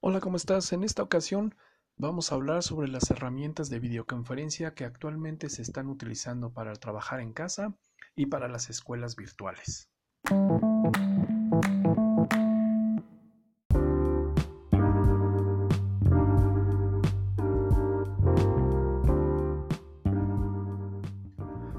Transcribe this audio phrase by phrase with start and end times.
[0.00, 0.72] Hola, ¿cómo estás?
[0.72, 1.56] En esta ocasión
[1.96, 7.18] vamos a hablar sobre las herramientas de videoconferencia que actualmente se están utilizando para trabajar
[7.18, 7.74] en casa
[8.14, 9.90] y para las escuelas virtuales.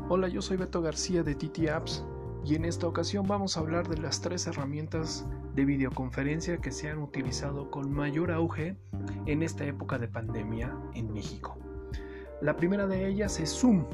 [0.09, 2.03] Hola, yo soy Beto García de TT Apps
[2.45, 6.89] y en esta ocasión vamos a hablar de las tres herramientas de videoconferencia que se
[6.89, 8.75] han utilizado con mayor auge
[9.25, 11.57] en esta época de pandemia en México.
[12.41, 13.85] La primera de ellas es Zoom.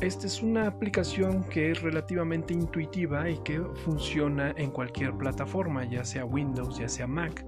[0.00, 6.04] Esta es una aplicación que es relativamente intuitiva y que funciona en cualquier plataforma, ya
[6.04, 7.44] sea Windows, ya sea Mac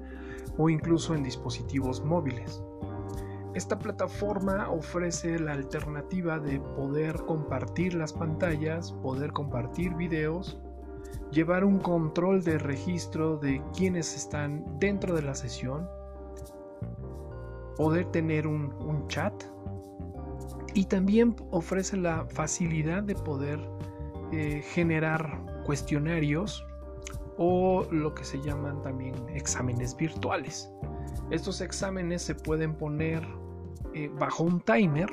[0.57, 2.63] o incluso en dispositivos móviles.
[3.55, 10.61] Esta plataforma ofrece la alternativa de poder compartir las pantallas, poder compartir videos,
[11.31, 15.89] llevar un control de registro de quienes están dentro de la sesión,
[17.77, 19.33] poder tener un, chat
[20.75, 23.59] y también ofrece la facilidad de poder
[24.33, 26.67] eh, generar cuestionarios
[27.39, 30.71] o lo que se llaman también exámenes virtuales.
[31.31, 33.27] Estos exámenes se pueden poner
[33.95, 35.09] eh, bajo un timer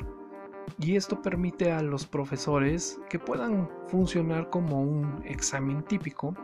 [0.79, 6.35] y esto permite a los profesores que puedan funcionar como un examen típico,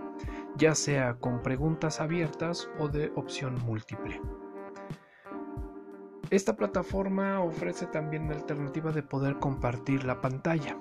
[0.58, 4.22] ya sea con preguntas abiertas o de opción múltiple.
[6.30, 10.78] Esta plataforma ofrece también la alternativa de poder compartir la pantalla.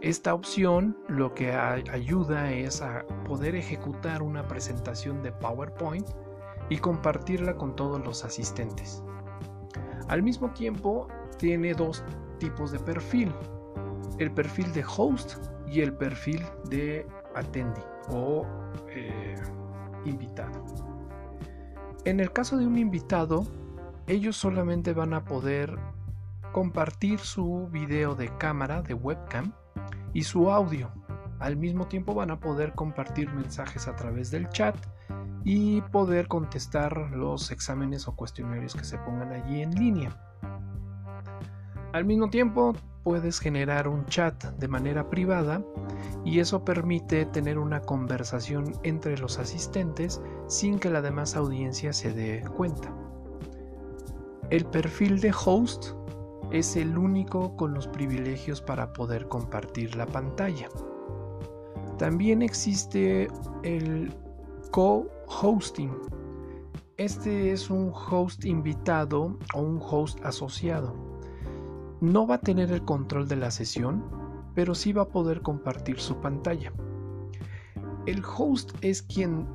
[0.00, 6.08] Esta opción lo que ayuda es a poder ejecutar una presentación de PowerPoint
[6.72, 9.02] y compartirla con todos los asistentes.
[10.08, 11.06] Al mismo tiempo,
[11.36, 12.02] tiene dos
[12.38, 13.30] tipos de perfil.
[14.18, 15.34] El perfil de host
[15.66, 18.46] y el perfil de attendee o
[18.88, 19.34] eh,
[20.06, 20.64] invitado.
[22.06, 23.46] En el caso de un invitado,
[24.06, 25.78] ellos solamente van a poder
[26.52, 29.52] compartir su video de cámara, de webcam,
[30.14, 30.90] y su audio.
[31.38, 34.76] Al mismo tiempo van a poder compartir mensajes a través del chat
[35.44, 40.16] y poder contestar los exámenes o cuestionarios que se pongan allí en línea.
[41.92, 45.62] Al mismo tiempo puedes generar un chat de manera privada
[46.24, 52.12] y eso permite tener una conversación entre los asistentes sin que la demás audiencia se
[52.12, 52.94] dé cuenta.
[54.50, 55.94] El perfil de host
[56.50, 60.68] es el único con los privilegios para poder compartir la pantalla.
[61.98, 63.28] También existe
[63.62, 64.14] el
[65.32, 65.90] co-hosting.
[66.98, 70.94] Este es un host invitado o un host asociado.
[72.00, 74.04] No va a tener el control de la sesión,
[74.54, 76.72] pero sí va a poder compartir su pantalla.
[78.06, 79.46] El host es quien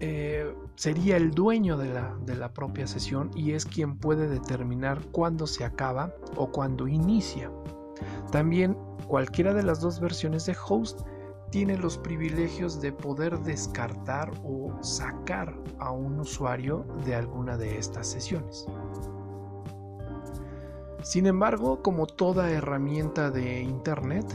[0.00, 5.00] eh, sería el dueño de la, de la propia sesión y es quien puede determinar
[5.12, 7.50] cuándo se acaba o cuándo inicia.
[8.32, 11.02] También cualquiera de las dos versiones de host
[11.50, 18.06] tiene los privilegios de poder descartar o sacar a un usuario de alguna de estas
[18.06, 18.66] sesiones.
[21.02, 24.26] Sin embargo, como toda herramienta de Internet,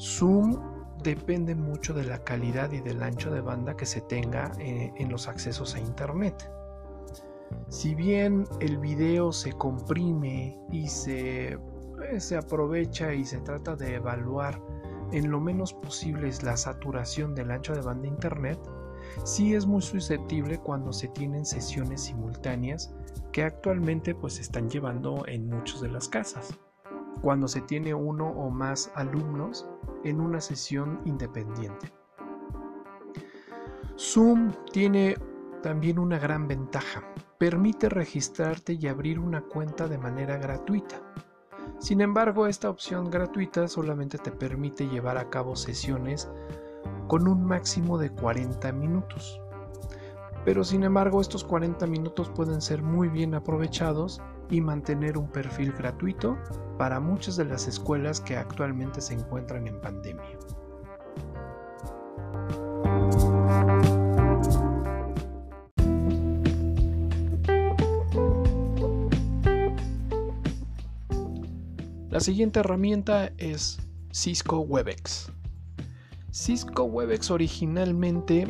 [0.00, 0.58] Zoom
[1.02, 5.10] depende mucho de la calidad y del ancho de banda que se tenga eh, en
[5.10, 6.50] los accesos a Internet.
[7.68, 11.58] Si bien el video se comprime y se, eh,
[12.18, 14.60] se aprovecha y se trata de evaluar
[15.12, 18.58] en lo menos posible la saturación del ancho de banda internet,
[19.24, 22.94] sí es muy susceptible cuando se tienen sesiones simultáneas
[23.32, 26.58] que actualmente pues se están llevando en muchas de las casas.
[27.22, 29.66] Cuando se tiene uno o más alumnos
[30.04, 31.92] en una sesión independiente.
[33.96, 35.16] Zoom tiene
[35.62, 37.02] también una gran ventaja.
[37.38, 41.00] Permite registrarte y abrir una cuenta de manera gratuita.
[41.78, 46.28] Sin embargo, esta opción gratuita solamente te permite llevar a cabo sesiones
[47.08, 49.40] con un máximo de 40 minutos.
[50.44, 54.20] Pero sin embargo, estos 40 minutos pueden ser muy bien aprovechados
[54.50, 56.36] y mantener un perfil gratuito
[56.78, 60.38] para muchas de las escuelas que actualmente se encuentran en pandemia.
[72.24, 73.78] Siguiente herramienta es
[74.10, 75.30] Cisco Webex.
[76.32, 78.48] Cisco Webex originalmente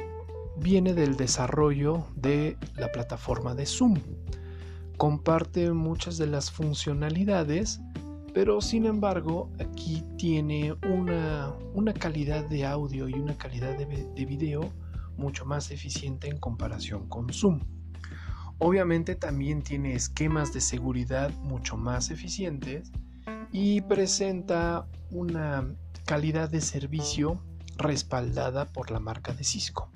[0.57, 3.99] viene del desarrollo de la plataforma de Zoom.
[4.97, 7.81] Comparte muchas de las funcionalidades,
[8.33, 11.53] pero sin embargo aquí tiene una,
[11.95, 14.73] calidad de audio y una calidad de, de video
[15.17, 17.59] mucho más eficiente en comparación con Zoom.
[18.59, 22.93] Obviamente también tiene esquemas de seguridad mucho más eficientes
[23.57, 27.41] y presenta una calidad de servicio
[27.77, 29.91] respaldada por la marca de Cisco.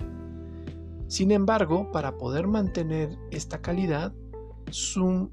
[1.07, 4.13] Sin embargo, para poder mantener esta calidad,
[4.71, 5.29] Zoom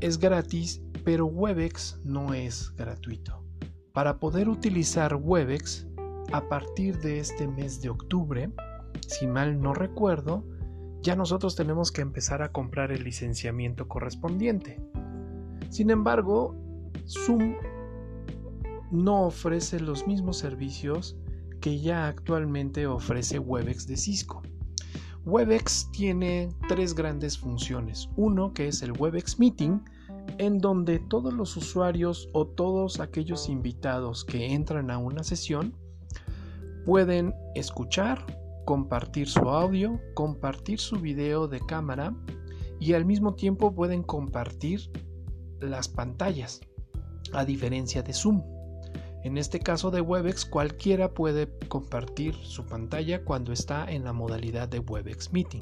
[0.00, 3.44] es gratis, pero Webex no es gratuito.
[3.92, 5.88] Para poder utilizar Webex,
[6.32, 8.50] a partir de este mes de octubre,
[9.06, 10.42] si mal no recuerdo,
[11.02, 14.80] ya nosotros tenemos que empezar a comprar el licenciamiento correspondiente.
[15.68, 16.56] Sin embargo,
[17.06, 17.54] Zoom
[18.90, 21.16] no ofrece los mismos servicios
[21.60, 24.42] que ya actualmente ofrece Webex de Cisco.
[25.24, 28.08] Webex tiene tres grandes funciones.
[28.16, 29.80] Uno que es el Webex Meeting,
[30.38, 35.74] en donde todos los usuarios o todos aquellos invitados que entran a una sesión
[36.86, 38.24] pueden escuchar,
[38.64, 42.14] compartir su audio, compartir su video de cámara
[42.78, 44.90] y al mismo tiempo pueden compartir
[45.60, 46.60] las pantallas,
[47.32, 48.42] a diferencia de Zoom.
[49.22, 54.68] En este caso de Webex, cualquiera puede compartir su pantalla cuando está en la modalidad
[54.68, 55.60] de Webex Meeting.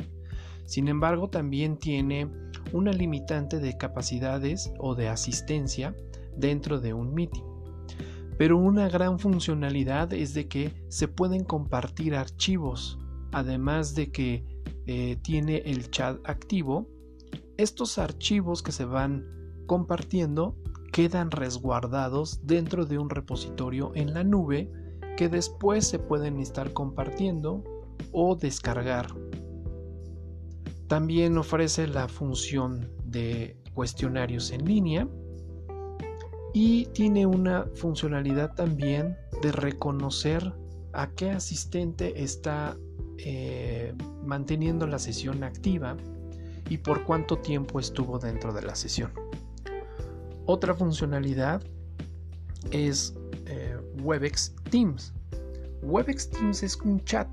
[0.64, 2.30] Sin embargo, también tiene
[2.72, 5.96] una limitante de capacidades o de asistencia
[6.36, 7.42] dentro de un meeting.
[8.36, 12.98] Pero una gran funcionalidad es de que se pueden compartir archivos,
[13.32, 14.44] además de que
[14.86, 16.86] eh, tiene el chat activo.
[17.56, 19.26] Estos archivos que se van
[19.66, 20.54] compartiendo
[20.92, 24.70] quedan resguardados dentro de un repositorio en la nube
[25.16, 27.62] que después se pueden estar compartiendo
[28.12, 29.06] o descargar.
[30.86, 35.08] También ofrece la función de cuestionarios en línea
[36.54, 40.52] y tiene una funcionalidad también de reconocer
[40.92, 42.76] a qué asistente está
[43.18, 43.94] eh,
[44.24, 45.96] manteniendo la sesión activa
[46.70, 49.27] y por cuánto tiempo estuvo dentro de la sesión.
[50.50, 51.62] Otra funcionalidad
[52.70, 53.14] es
[53.44, 55.12] eh, Webex Teams.
[55.82, 57.28] Webex Teams es un chat.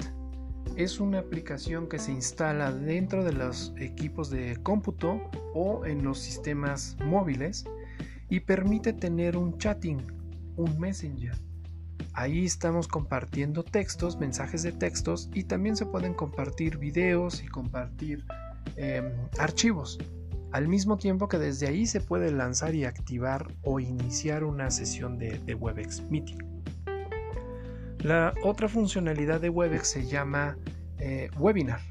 [0.75, 5.21] Es una aplicación que se instala dentro de los equipos de cómputo
[5.53, 7.63] o en los sistemas móviles
[8.29, 10.05] y permite tener un chatting,
[10.57, 11.41] un messenger.
[12.11, 18.25] Ahí estamos compartiendo textos, mensajes de textos y también se pueden compartir videos y compartir
[18.75, 19.09] em,
[19.39, 19.99] archivos
[20.55, 25.17] al mismo tiempo que desde ahí se puede lanzar y activar o iniciar una sesión
[25.17, 26.37] de, Webex Meeting.
[27.99, 30.57] La otra funcionalidad de Webex se llama
[30.97, 31.81] eh, Webinar.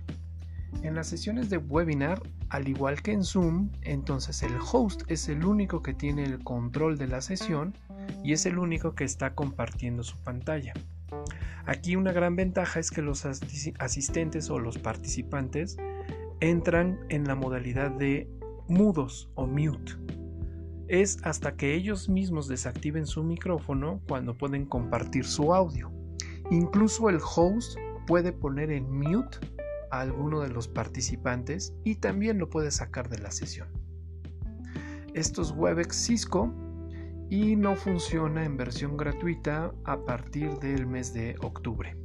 [0.82, 5.44] En las sesiones de webinar, al igual que en Zoom, entonces el host es el
[5.44, 7.76] único que tiene el control de la sesión
[8.22, 10.72] y es el único que está compartiendo su pantalla.
[11.66, 15.76] Aquí una gran ventaja es que los asistentes o los participantes
[16.40, 18.26] entran en la modalidad de
[18.69, 19.93] mudos o mute.
[20.88, 25.90] Es hasta que ellos mismos desactiven su micrófono cuando pueden compartir su audio.
[26.50, 29.38] Incluso el host puede poner en mute
[29.90, 33.69] a alguno de los participantes y también lo puede sacar de la sesión.
[35.14, 36.52] Esto es Webex Cisco
[37.31, 41.96] y no funciona en versión gratuita a partir del mes de octubre.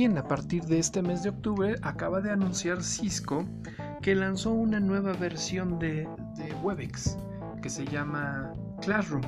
[0.00, 3.44] Bien, a partir de este mes de octubre acaba de anunciar Cisco
[4.00, 6.08] que lanzó una nueva versión de,
[6.62, 7.18] Webex
[7.60, 9.20] que se llama Classroom.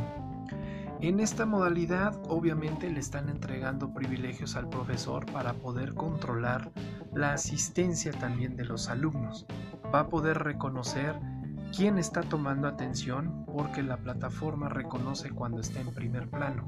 [1.03, 6.73] En esta modalidad obviamente le están entregando privilegios al profesor para poder controlar
[7.13, 9.45] la asistencia también de los alumnos.
[9.95, 11.15] Va a poder reconocer
[11.77, 16.67] quién está tomando atención porque la plataforma reconoce cuando está en primer plano.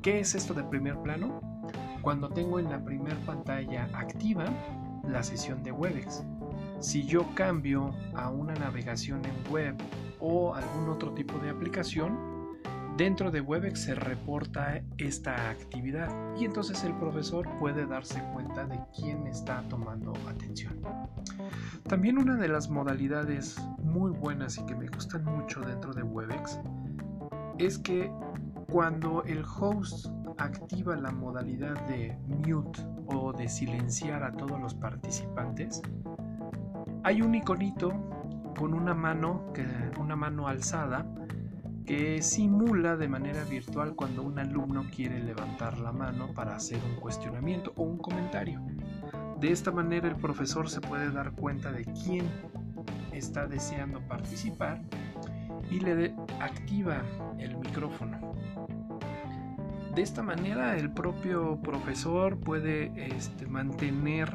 [0.00, 1.51] ¿Qué es esto de primer plano?
[2.02, 4.44] Cuando tengo en la primera pantalla activa
[5.08, 6.24] la sesión de Webex.
[6.80, 9.76] Si yo cambio a una navegación en web
[10.18, 12.32] o algún otro tipo de aplicación,
[12.96, 18.78] dentro de Webex se reporta esta actividad y entonces el profesor puede darse cuenta de
[18.96, 20.80] quién está tomando atención.
[21.88, 26.60] También una de las modalidades muy buenas y que me gustan mucho dentro de Webex
[27.58, 28.10] es que
[28.72, 30.06] cuando el host
[30.38, 35.82] activa la modalidad de mute o de silenciar a todos los participantes,
[37.04, 37.92] hay un iconito
[38.58, 39.52] con una mano,
[40.00, 41.04] una mano alzada
[41.84, 46.98] que simula de manera virtual cuando un alumno quiere levantar la mano para hacer un
[46.98, 48.62] cuestionamiento o un comentario.
[49.38, 52.24] De esta manera el profesor se puede dar cuenta de quién
[53.12, 54.80] está deseando participar
[55.70, 57.02] y le activa
[57.38, 58.31] el micrófono.
[59.94, 64.32] De esta manera el propio profesor puede este, mantener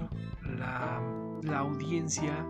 [0.59, 1.01] la,
[1.41, 2.45] la audiencia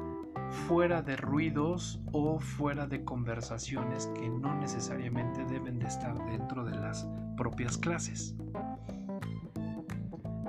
[0.68, 6.76] fuera de ruidos o fuera de conversaciones que no necesariamente deben de estar dentro de
[6.76, 8.36] las propias clases.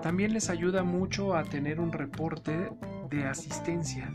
[0.03, 2.71] También les ayuda mucho a tener un reporte
[3.11, 4.11] de asistencia.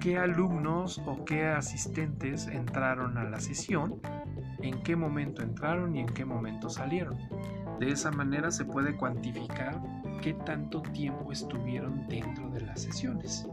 [0.00, 4.00] ¿Qué alumnos o qué asistentes entraron a la sesión?
[4.60, 7.18] ¿En qué momento entraron y en qué momento salieron?
[7.78, 9.80] De esa manera se puede cuantificar
[10.22, 13.46] qué tanto tiempo estuvieron dentro de las sesiones.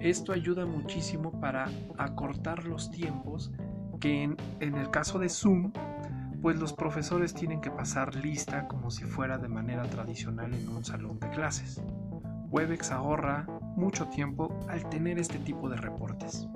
[0.00, 3.52] Esto ayuda muchísimo para acortar los tiempos
[4.00, 4.36] que en,
[4.74, 5.72] el caso de Zoom,
[6.40, 10.84] pues los profesores tienen que pasar lista como si fuera de manera tradicional en un
[10.84, 11.80] salón de clases.
[12.50, 16.48] Webex ahorra mucho tiempo al tener este tipo de reportes.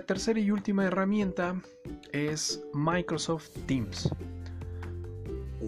[0.00, 1.60] La tercera y última herramienta
[2.10, 4.08] es Microsoft Teams.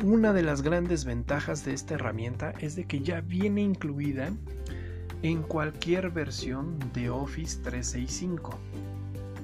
[0.02, 4.32] Una de las grandes ventajas de esta herramienta es de que ya viene incluida
[5.20, 8.58] en cualquier versión de Office 365.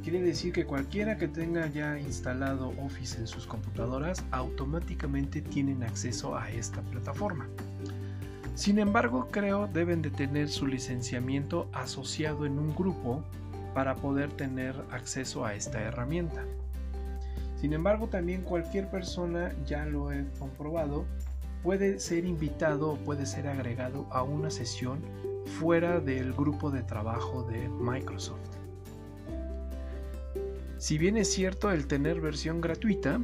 [0.03, 6.35] Quiere decir que cualquiera que tenga ya instalado Office en sus computadoras automáticamente tienen acceso
[6.35, 7.47] a esta plataforma.
[8.55, 13.23] Sin embargo, creo deben de tener su licenciamiento asociado en un grupo
[13.79, 16.45] para poder tener acceso a esta herramienta.
[17.61, 21.05] Sin embargo, también cualquier persona, ya lo he comprobado,
[21.63, 24.99] puede ser invitado o puede ser agregado a una sesión
[25.61, 28.51] fuera del grupo de trabajo de Microsoft.
[30.79, 33.21] Si bien es cierto el tener versión gratuita,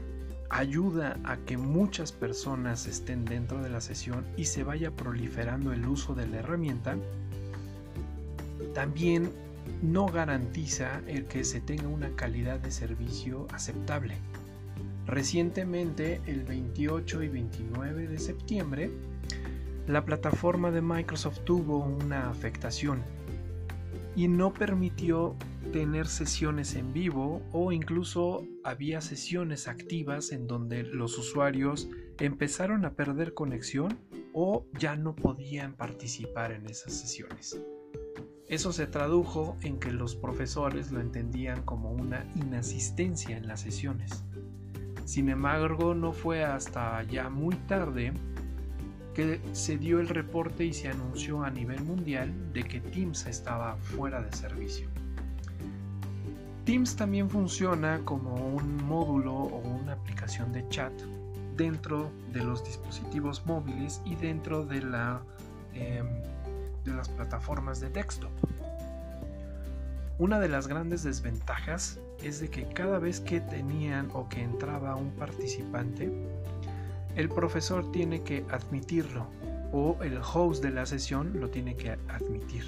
[0.50, 5.84] ayuda a que muchas personas estén dentro de la sesión y se vaya proliferando el
[5.84, 6.96] uso de la herramienta,
[8.72, 9.32] también
[9.82, 14.16] no garantiza el que se tenga una calidad de servicio aceptable.
[15.06, 18.90] Recientemente, el 28 y 29 de septiembre,
[19.86, 23.02] la plataforma de Microsoft tuvo una afectación
[24.16, 25.36] y no permitió
[25.72, 32.94] tener sesiones en vivo o incluso había sesiones activas en donde los usuarios empezaron a
[32.94, 33.98] perder conexión
[34.32, 37.60] o ya no podían participar en esas sesiones.
[38.48, 44.22] Eso se tradujo en que los profesores lo entendían como una inasistencia en las sesiones.
[45.06, 48.12] Sin embargo, no fue hasta ya muy tarde
[49.14, 53.76] que se dio el reporte y se anunció a nivel mundial de que Teams estaba
[53.76, 54.88] fuera de servicio.
[56.64, 60.92] Teams también funciona como un módulo o una aplicación de chat
[61.56, 65.22] dentro de los dispositivos móviles y dentro de la
[65.74, 66.06] em,
[66.84, 68.30] de las plataformas de texto.
[70.18, 74.94] Una de las grandes desventajas es de que cada vez que tenían o que entraba
[74.94, 76.12] un participante,
[77.16, 79.26] el profesor tiene que admitirlo
[79.72, 82.64] o el host de la sesión lo tiene que admitir.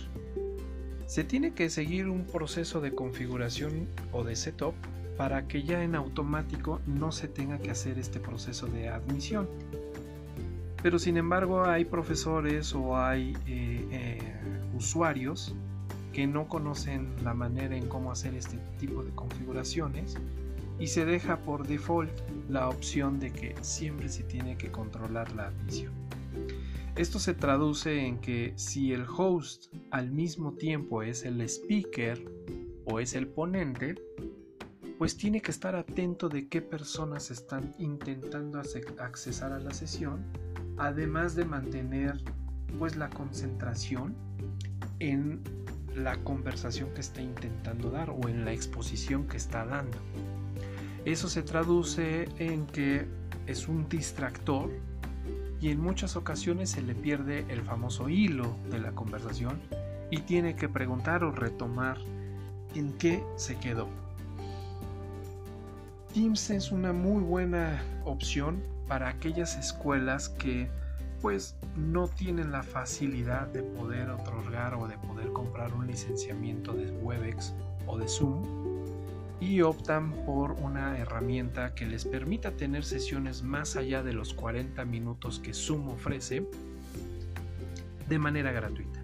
[1.07, 4.75] Se tiene que seguir un proceso de configuración o de setup
[5.17, 9.49] para que ya en automático no se tenga que hacer este proceso de admisión.
[10.83, 13.87] Pero sin embargo hay profesores o hay eh,
[14.77, 15.55] usuarios
[16.13, 20.17] que no conocen la manera en cómo hacer este tipo de configuraciones
[20.79, 22.11] y se deja por default
[22.49, 25.93] la opción de que siempre se tiene que controlar la admisión.
[26.97, 32.25] Esto se traduce en que si el host al mismo tiempo es el speaker
[32.87, 33.97] o es el ponente,
[34.99, 38.63] pues tiene que estar atento de qué personas están intentando
[38.99, 40.25] accesar a la sesión
[40.79, 42.21] además de mantener
[42.79, 44.15] pues la concentración
[44.99, 45.41] en
[45.95, 49.99] la conversación que está intentando dar o en la exposición que está dando.
[51.05, 53.07] Eso se traduce en que
[53.47, 54.71] es un distractor
[55.61, 59.61] y en muchas ocasiones se le pierde el famoso hilo de la conversación
[60.11, 61.99] y tiene que preguntar o retomar
[62.75, 63.89] en qué se quedó.
[66.13, 70.69] Teams es una muy buena opción para aquellas escuelas que
[71.21, 76.91] pues no tienen la facilidad de poder otorgar o de poder comprar un licenciamiento de
[76.91, 77.55] Webex
[77.87, 78.43] o de Zoom
[79.41, 84.85] y optan por una herramienta que les permita tener sesiones más allá de los 40
[84.85, 86.47] minutos que Zoom ofrece
[88.09, 89.01] de manera gratuita.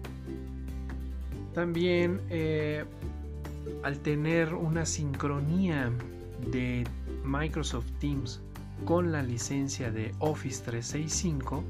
[1.53, 2.83] También eh,
[3.83, 5.91] al tener una sincronía
[6.51, 6.83] de
[7.23, 8.41] Microsoft Teams
[8.85, 11.63] con la licencia de Office 365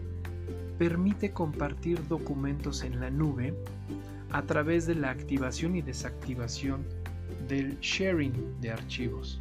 [0.77, 3.53] permite compartir documentos en la nube
[4.31, 6.85] a través de la activación y desactivación
[7.47, 9.39] del sharing de archivos.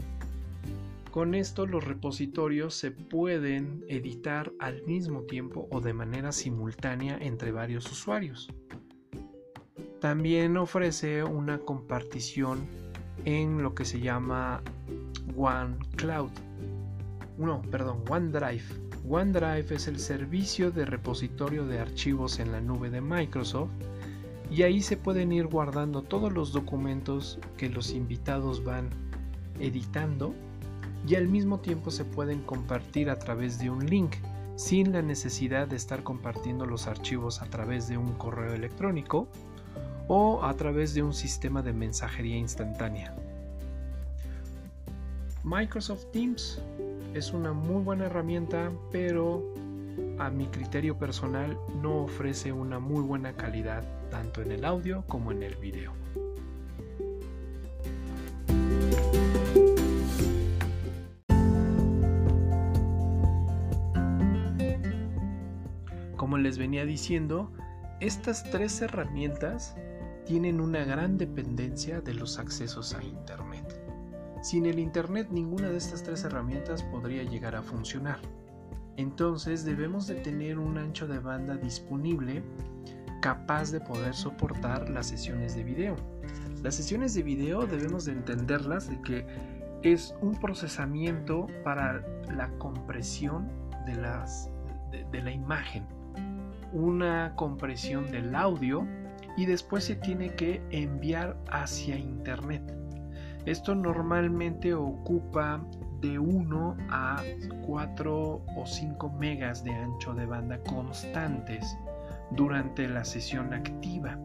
[1.11, 7.53] Con esto los repositorios se pueden editar al mismo tiempo o de manera simultánea entre
[7.53, 8.49] varios usuarios.
[10.01, 12.67] También ofrece una compartición
[13.25, 14.62] en lo que se llama
[15.37, 16.31] OneCloud.
[17.39, 18.65] No, perdón, OneDrive.
[19.09, 23.71] OneDrive es el servicio de repositorio de archivos en la nube de Microsoft
[24.50, 28.90] y ahí se pueden ir guardando todos los documentos que los invitados van
[29.59, 30.35] editando
[31.06, 34.14] y al mismo tiempo se pueden compartir a través de un link
[34.54, 39.26] sin la necesidad de estar compartiendo los archivos a través de un correo electrónico
[40.06, 43.16] o a través de un sistema de mensajería instantánea.
[45.42, 46.61] Microsoft Teams
[47.14, 49.42] es una muy buena herramienta, pero
[50.19, 55.33] a mi criterio personal no ofrece una muy buena calidad tanto en el audio como
[55.33, 55.92] en el video.
[66.16, 67.52] Como les venía diciendo,
[68.00, 69.75] estas tres herramientas
[70.25, 73.62] tienen una gran dependencia de los accesos a Internet.
[74.43, 78.19] Sin el Internet ninguna de estas tres herramientas podría llegar a funcionar.
[78.97, 82.43] Entonces debemos de tener un ancho de banda disponible
[83.21, 85.97] capaz de poder soportar las sesiones de video.
[86.61, 89.27] Las sesiones de video debemos de entenderlas de que
[89.85, 93.49] es un procesamiento para la compresión
[93.87, 94.51] de, las,
[94.91, 95.87] de la imagen,
[96.73, 98.85] una compresión del audio
[99.37, 102.82] y después se tiene que enviar hacia internet.
[103.45, 105.61] Esto normalmente ocupa
[106.01, 107.23] de 1 a
[107.67, 111.77] 4 o 5 megas de ancho de banda constantes
[112.31, 114.19] durante la sesión activa.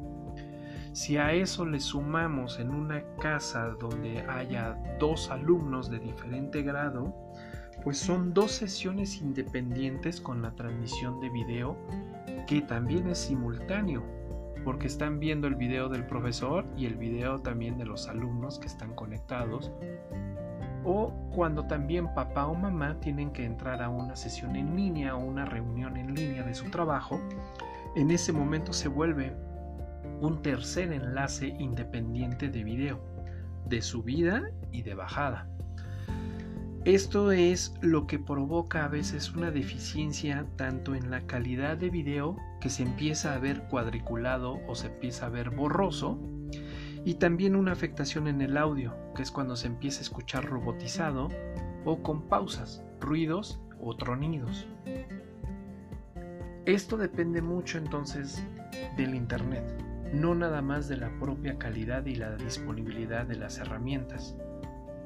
[0.94, 7.16] Si a eso le sumamos en una casa donde haya dos alumnos de diferente grado,
[7.84, 11.78] pues son dos sesiones independientes con la transmisión de video
[12.48, 14.04] que también es simultáneo,
[14.68, 18.68] porque están viendo el video del profesor y el video también de los alumnos que
[18.68, 19.72] están conectados
[20.84, 25.24] o cuando también papá o mamá tienen que entrar a una sesión en línea o
[25.24, 27.18] una reunión en línea de su trabajo,
[27.96, 29.34] en ese momento se vuelve
[30.20, 33.00] un tercer enlace independiente de video,
[33.70, 35.48] de subida y de bajada.
[36.86, 42.38] Esto es lo que provoca a veces una deficiencia tanto en la calidad de video
[42.62, 46.18] que se empieza a ver cuadriculado o se empieza a ver borroso,
[47.04, 51.30] y también una afectación en el audio, que es cuando se empieza a escuchar robotizado
[51.86, 54.68] o con pausas, ruidos o tronidos.
[56.66, 58.46] Esto depende mucho entonces
[58.98, 59.64] del Internet,
[60.14, 64.36] no nada más de la propia calidad y la disponibilidad de las herramientas.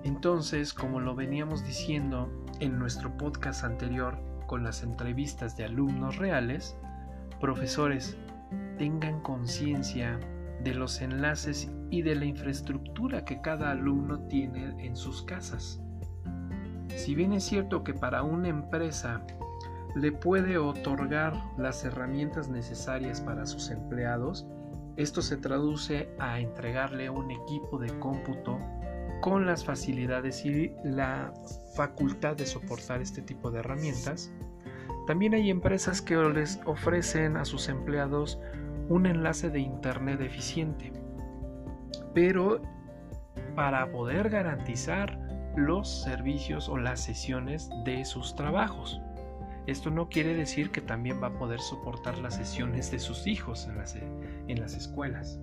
[0.03, 6.75] Entonces, como lo veníamos diciendo en nuestro podcast anterior con las entrevistas de alumnos reales,
[7.39, 8.17] profesores,
[8.77, 10.19] tengan conciencia
[10.63, 15.79] de los enlaces y de la infraestructura que cada alumno tiene en sus casas.
[16.95, 19.25] Si bien es cierto que para una empresa
[19.95, 24.47] le puede otorgar las herramientas necesarias para sus empleados,
[24.97, 28.57] esto se traduce a entregarle un equipo de cómputo
[29.21, 31.31] con las facilidades y la
[31.75, 34.31] facultad de soportar este tipo de herramientas.
[35.07, 38.39] También hay empresas que les ofrecen a sus empleados
[38.89, 40.91] un enlace de Internet eficiente,
[42.13, 42.61] pero
[43.55, 45.17] para poder garantizar
[45.55, 49.01] los servicios o las sesiones de sus trabajos.
[49.67, 53.67] Esto no quiere decir que también va a poder soportar las sesiones de sus hijos
[53.67, 55.39] en las, en las escuelas.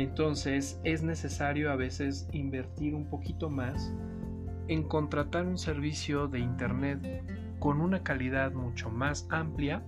[0.00, 3.92] Entonces es necesario a veces invertir un poquito más
[4.66, 7.22] en contratar un servicio de Internet
[7.58, 9.82] con una calidad mucho más amplia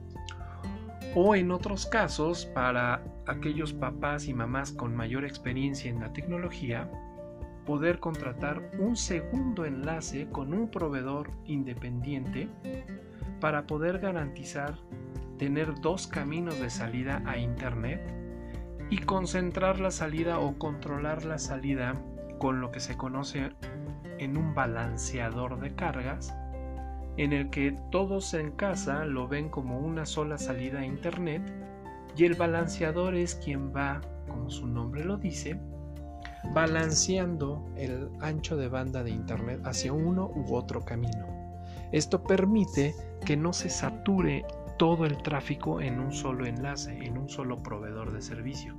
[1.15, 6.91] o en otros casos, para aquellos papás y mamás con mayor experiencia en la tecnología,
[7.65, 12.51] poder contratar un segundo enlace con un proveedor independiente
[13.41, 14.77] para poder garantizar
[15.39, 18.22] tener dos caminos de salida a Internet
[18.93, 21.95] y concentrar la salida o controlar la salida
[22.39, 23.49] con lo que se conoce
[24.19, 26.37] en un balanceador de cargas
[27.17, 31.41] en el que todos en casa lo ven como una sola salida a Internet
[32.19, 35.59] y el balanceador es quien va, como su nombre lo dice,
[36.53, 41.27] balanceando el ancho de banda de Internet hacia uno u otro camino.
[41.93, 44.45] Esto permite que no se sature
[44.79, 48.77] todo el tráfico en un solo enlace, en un solo proveedor de servicio,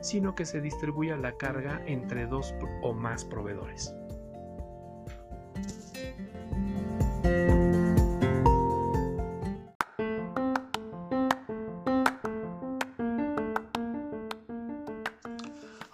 [0.00, 3.94] sino que se distribuya la carga entre dos o más proveedores.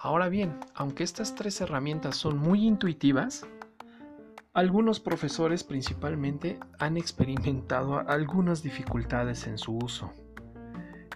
[0.02, 3.46] Ahora bien, aunque estas tres herramientas son muy intuitivas,
[4.52, 10.12] algunos profesores principalmente han experimentado algunas dificultades en su uso.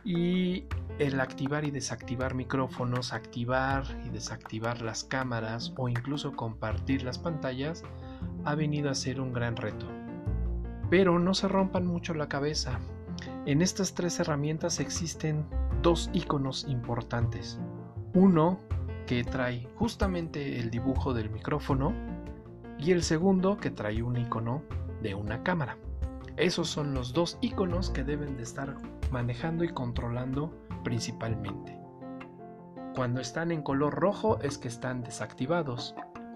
[0.05, 0.66] Y
[1.01, 7.83] el activar y desactivar micrófonos, activar y desactivar las cámaras o incluso compartir las pantallas
[8.44, 9.87] ha venido a ser un gran reto.
[10.88, 12.79] Pero no se rompan mucho la cabeza.
[13.47, 15.44] En estas tres herramientas existen
[15.83, 17.59] dos iconos importantes.
[18.14, 18.61] Uno
[19.07, 21.92] que trae justamente el dibujo del micrófono
[22.85, 24.62] y el segundo que trae un icono
[25.03, 25.79] de una cámara.
[26.37, 28.77] Esos son los dos iconos que deben de estar
[29.11, 31.79] manejando y controlando principalmente.
[32.94, 35.94] Cuando están en color rojo es que están desactivados.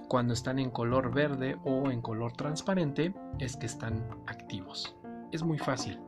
[0.08, 4.96] Cuando están en color verde o en color transparente es que están activos.
[5.32, 6.00] Es muy fácil.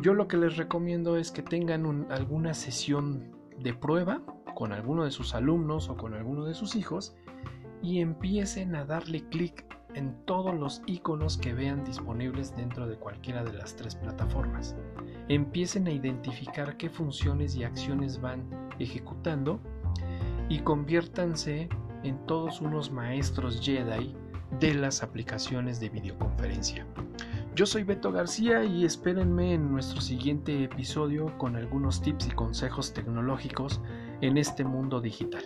[0.00, 4.22] Yo lo que les recomiendo es que tengan alguna sesión de prueba
[4.54, 7.16] con alguno de sus alumnos o con alguno de sus hijos
[7.84, 13.44] y empiecen a darle clic en todos los iconos que vean disponibles dentro de cualquiera
[13.44, 14.74] de las tres plataformas.
[15.28, 19.60] Empiecen a identificar qué funciones y acciones van ejecutando
[20.48, 21.68] y conviértanse
[22.02, 24.16] en todos unos maestros Jedi
[24.58, 26.86] de las aplicaciones de videoconferencia.
[27.54, 32.94] Yo soy Beto García y espérenme en nuestro siguiente episodio con algunos tips y consejos
[32.94, 33.80] tecnológicos
[34.22, 35.44] en este mundo digital.